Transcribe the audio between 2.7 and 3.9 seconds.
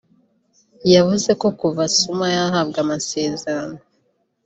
amasezerano